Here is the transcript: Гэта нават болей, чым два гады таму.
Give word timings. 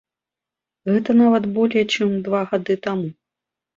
Гэта 0.91 1.15
нават 1.21 1.43
болей, 1.57 1.85
чым 1.97 2.17
два 2.29 2.41
гады 2.55 2.81
таму. 2.89 3.09